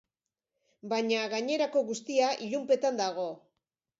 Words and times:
Baina 0.93 1.19
gainerako 1.33 1.83
guztia 1.91 2.31
ilunpetan 2.47 3.01
dago. 3.05 3.29